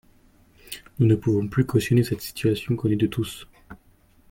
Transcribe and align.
Nous 0.97 1.05
ne 1.05 1.13
pouvons 1.13 1.47
plus 1.47 1.63
cautionner 1.63 2.03
cette 2.03 2.21
situation 2.21 2.75
connue 2.75 2.95
de 2.95 3.05
tous. 3.05 3.47